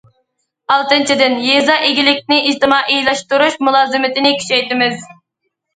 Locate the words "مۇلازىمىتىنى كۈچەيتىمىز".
3.69-5.11